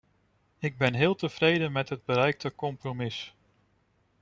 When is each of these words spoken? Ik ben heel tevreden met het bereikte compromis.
Ik 0.59 0.77
ben 0.77 0.93
heel 0.93 1.15
tevreden 1.15 1.71
met 1.71 1.89
het 1.89 2.05
bereikte 2.05 2.55
compromis. 2.55 3.33